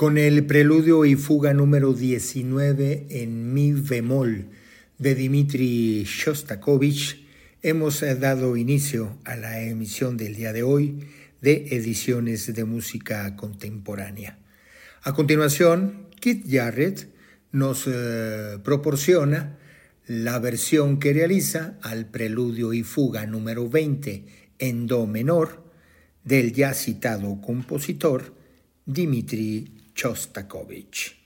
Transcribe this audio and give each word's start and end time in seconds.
Con 0.00 0.16
el 0.16 0.46
preludio 0.46 1.04
y 1.04 1.14
fuga 1.14 1.52
número 1.52 1.92
19 1.92 3.08
en 3.10 3.52
mi 3.52 3.72
bemol 3.72 4.46
de 4.96 5.14
Dmitri 5.14 6.04
Shostakovich, 6.04 7.26
hemos 7.60 8.00
dado 8.18 8.56
inicio 8.56 9.18
a 9.26 9.36
la 9.36 9.60
emisión 9.60 10.16
del 10.16 10.36
día 10.36 10.54
de 10.54 10.62
hoy 10.62 11.04
de 11.42 11.66
ediciones 11.72 12.50
de 12.54 12.64
música 12.64 13.36
contemporánea. 13.36 14.38
A 15.02 15.12
continuación, 15.12 16.06
Kit 16.18 16.46
Jarrett 16.50 17.12
nos 17.52 17.86
eh, 17.86 18.56
proporciona 18.64 19.58
la 20.06 20.38
versión 20.38 20.98
que 20.98 21.12
realiza 21.12 21.78
al 21.82 22.06
preludio 22.06 22.72
y 22.72 22.84
fuga 22.84 23.26
número 23.26 23.68
20 23.68 24.24
en 24.60 24.86
do 24.86 25.06
menor 25.06 25.62
del 26.24 26.54
ya 26.54 26.72
citado 26.72 27.42
compositor 27.42 28.34
Dmitri 28.86 29.79
Shostakovich. 29.94 31.19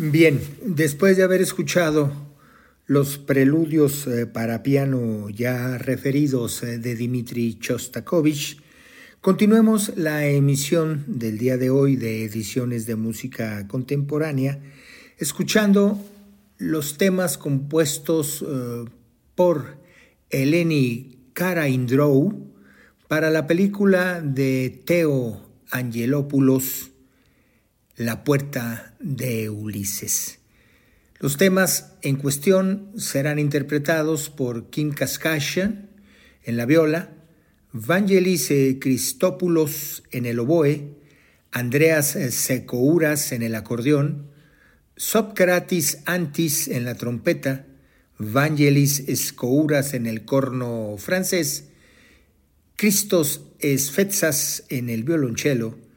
Bien, 0.00 0.40
después 0.64 1.16
de 1.16 1.24
haber 1.24 1.42
escuchado 1.42 2.12
los 2.86 3.18
preludios 3.18 4.06
eh, 4.06 4.26
para 4.26 4.62
piano 4.62 5.28
ya 5.28 5.76
referidos 5.76 6.62
eh, 6.62 6.78
de 6.78 6.94
Dmitri 6.94 7.58
Shostakovich, 7.60 8.62
continuemos 9.20 9.96
la 9.96 10.24
emisión 10.24 11.02
del 11.08 11.36
día 11.36 11.56
de 11.56 11.70
hoy 11.70 11.96
de 11.96 12.22
ediciones 12.22 12.86
de 12.86 12.94
música 12.94 13.66
contemporánea, 13.66 14.60
escuchando 15.18 16.00
los 16.58 16.96
temas 16.96 17.36
compuestos 17.36 18.46
eh, 18.48 18.84
por 19.34 19.78
Eleni 20.30 21.18
Karaindrou 21.32 22.52
para 23.08 23.30
la 23.30 23.48
película 23.48 24.20
de 24.20 24.80
Theo 24.84 25.40
Angelopoulos, 25.72 26.92
La 27.98 28.22
puerta 28.22 28.94
de 29.00 29.50
Ulises. 29.50 30.38
Los 31.18 31.36
temas 31.36 31.94
en 32.02 32.14
cuestión 32.14 32.92
serán 32.96 33.40
interpretados 33.40 34.30
por 34.30 34.70
Kim 34.70 34.92
Kaskashian 34.92 35.90
en 36.44 36.56
la 36.56 36.64
viola, 36.64 37.10
Vangelis 37.72 38.52
Christopoulos 38.80 40.04
en 40.12 40.26
el 40.26 40.38
oboe, 40.38 40.94
Andreas 41.50 42.16
Secouras 42.30 43.32
en 43.32 43.42
el 43.42 43.56
acordeón, 43.56 44.28
Socratis 44.94 45.98
Antis 46.04 46.68
en 46.68 46.84
la 46.84 46.94
trompeta, 46.94 47.66
Vangelis 48.16 49.08
Escouras 49.08 49.92
en 49.92 50.06
el 50.06 50.24
corno 50.24 50.94
francés, 50.98 51.70
Christos 52.76 53.42
Esfetsas 53.58 54.62
en 54.68 54.88
el 54.88 55.02
violonchelo 55.02 55.87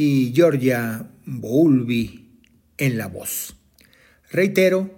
y 0.00 0.32
Georgia 0.34 1.10
Boulby 1.26 2.40
en 2.78 2.96
la 2.96 3.08
voz. 3.08 3.56
Reitero, 4.30 4.88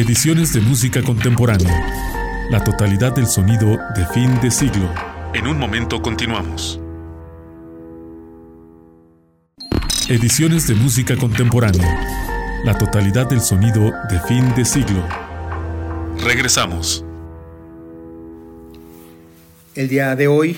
Ediciones 0.00 0.54
de 0.54 0.62
música 0.62 1.02
contemporánea. 1.02 2.48
La 2.48 2.64
totalidad 2.64 3.14
del 3.14 3.26
sonido 3.26 3.76
de 3.94 4.06
fin 4.14 4.40
de 4.40 4.50
siglo. 4.50 4.90
En 5.34 5.46
un 5.46 5.58
momento 5.58 6.00
continuamos. 6.00 6.80
Ediciones 10.08 10.66
de 10.66 10.74
música 10.74 11.18
contemporánea. 11.18 12.62
La 12.64 12.78
totalidad 12.78 13.28
del 13.28 13.42
sonido 13.42 13.92
de 14.08 14.18
fin 14.26 14.54
de 14.56 14.64
siglo. 14.64 15.06
Regresamos. 16.24 17.04
El 19.74 19.88
día 19.88 20.16
de 20.16 20.28
hoy, 20.28 20.56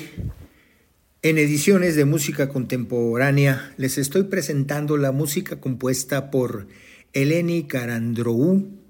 en 1.23 1.39
ediciones 1.39 1.97
de 1.97 2.05
música 2.05 2.49
contemporánea, 2.49 3.73
les 3.77 3.99
estoy 3.99 4.23
presentando 4.23 4.97
la 4.97 5.11
música 5.11 5.59
compuesta 5.59 6.31
por 6.31 6.69
Eleni 7.13 7.65
Karandrou 7.65 8.82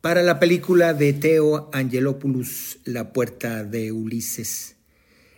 para 0.00 0.22
la 0.22 0.40
película 0.40 0.94
de 0.94 1.12
Theo 1.12 1.68
Angelopoulos, 1.74 2.78
La 2.84 3.12
puerta 3.12 3.64
de 3.64 3.92
Ulises, 3.92 4.76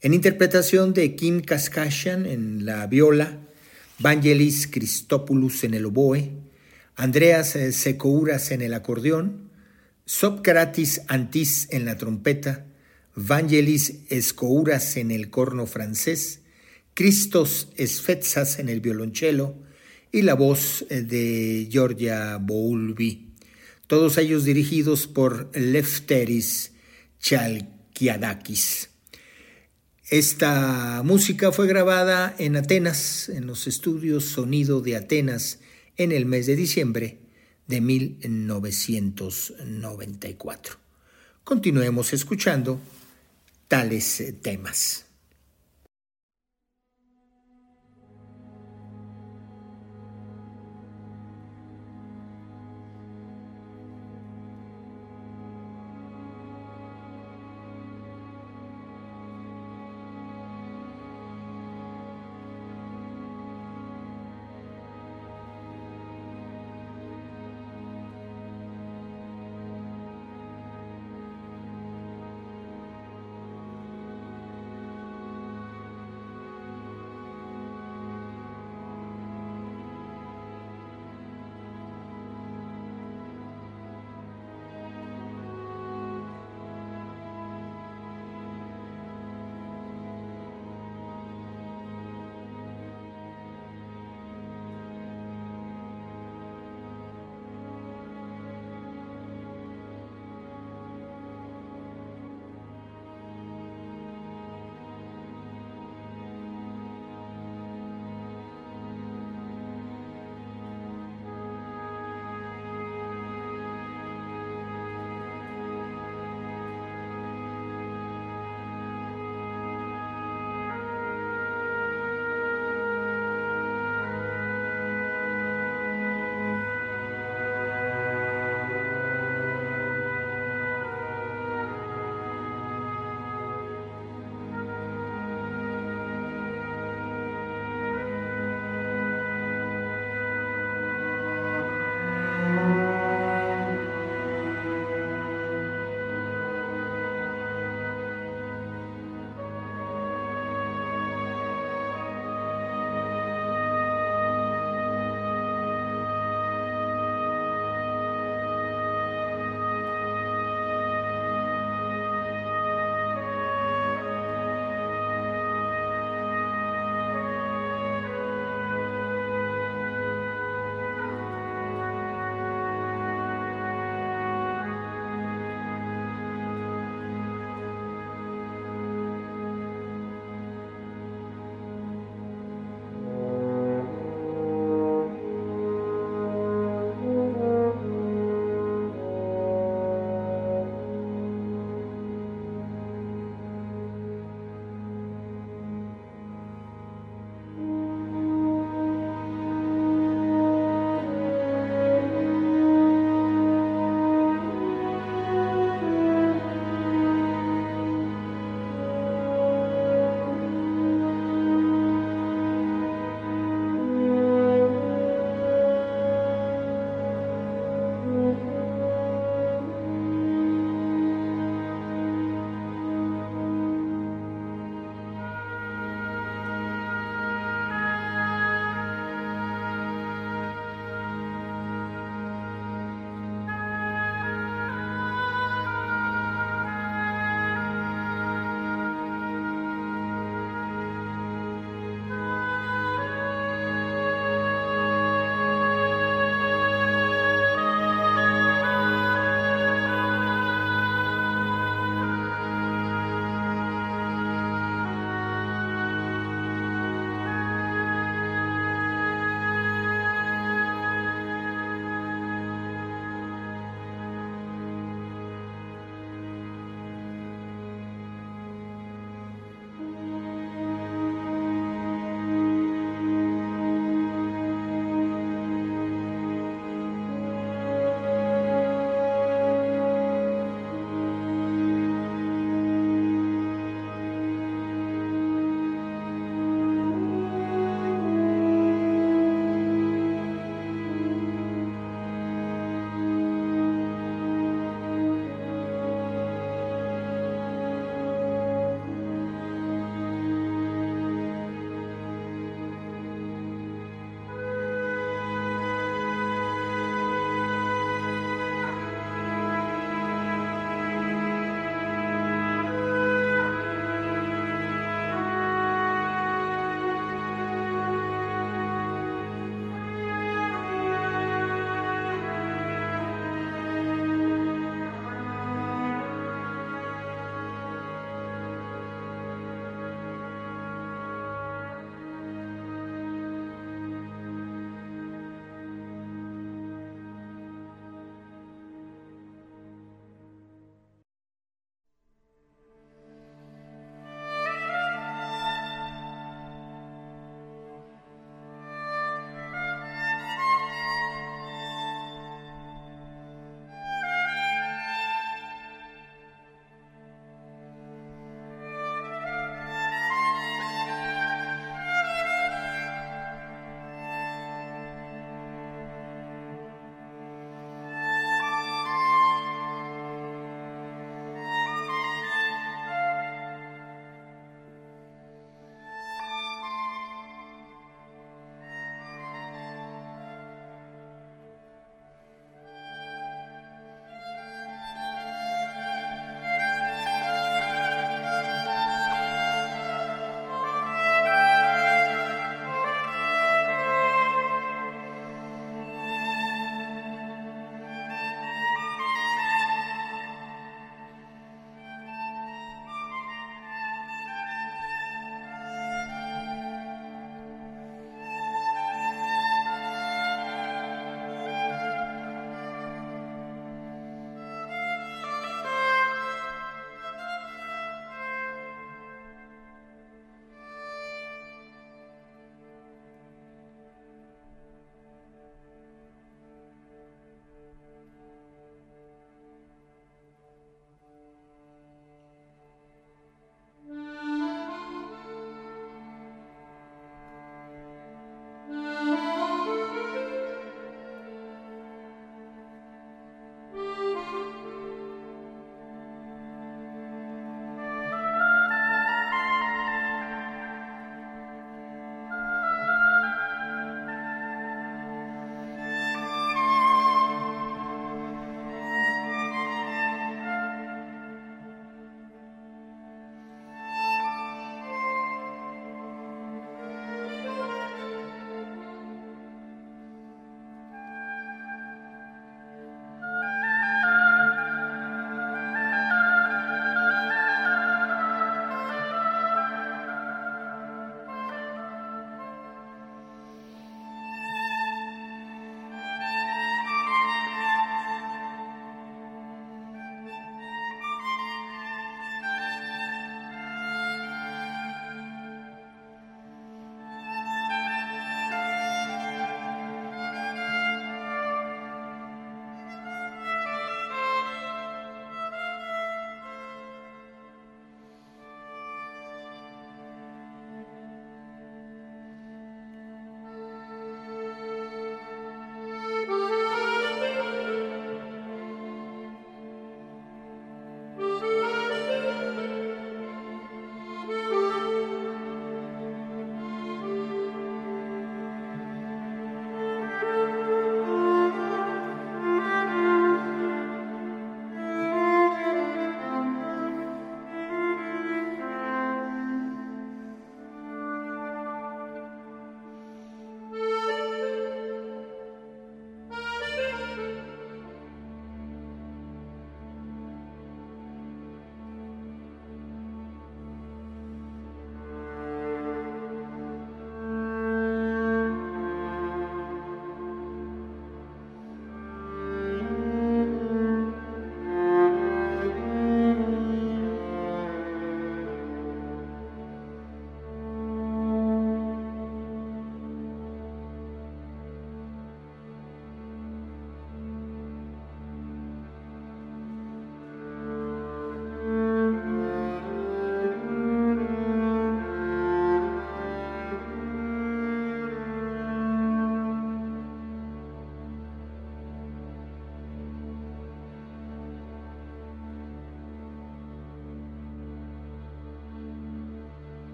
en 0.00 0.14
interpretación 0.14 0.94
de 0.94 1.16
Kim 1.16 1.40
Kaskashian 1.40 2.24
en 2.24 2.64
la 2.64 2.86
viola, 2.86 3.40
Vangelis 3.98 4.68
Christopoulos 4.68 5.64
en 5.64 5.74
el 5.74 5.86
oboe, 5.86 6.30
Andreas 6.94 7.58
Secouras 7.72 8.52
en 8.52 8.62
el 8.62 8.74
acordeón, 8.74 9.50
Socratis 10.06 11.02
Antis 11.08 11.66
en 11.70 11.84
la 11.84 11.96
trompeta, 11.96 12.66
Vangelis 13.16 14.02
Escouras 14.08 14.96
en 14.96 15.10
el 15.10 15.30
corno 15.30 15.66
francés, 15.66 16.42
Christos 16.94 17.70
Esfetsas 17.76 18.60
en 18.60 18.68
el 18.68 18.80
violonchelo 18.80 19.56
y 20.12 20.22
la 20.22 20.34
voz 20.34 20.86
de 20.88 21.68
Georgia 21.72 22.36
Boulby, 22.36 23.23
todos 23.86 24.18
ellos 24.18 24.44
dirigidos 24.44 25.06
por 25.06 25.56
Lefteris 25.56 26.72
Chalkiadakis. 27.20 28.90
Esta 30.10 31.02
música 31.02 31.52
fue 31.52 31.66
grabada 31.66 32.34
en 32.38 32.56
Atenas, 32.56 33.30
en 33.30 33.46
los 33.46 33.66
estudios 33.66 34.24
Sonido 34.24 34.80
de 34.80 34.96
Atenas, 34.96 35.60
en 35.96 36.12
el 36.12 36.26
mes 36.26 36.46
de 36.46 36.56
diciembre 36.56 37.20
de 37.66 37.80
1994. 37.80 40.76
Continuemos 41.42 42.12
escuchando 42.12 42.78
tales 43.68 44.22
temas. 44.42 45.03